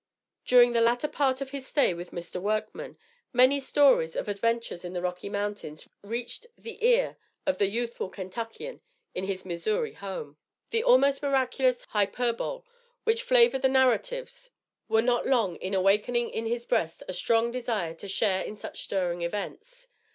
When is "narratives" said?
13.69-14.49